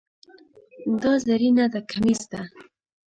دا 1.01 1.13
زری 1.25 1.49
نده، 1.57 1.79
کمیس 1.91 2.21
ده. 2.31 2.41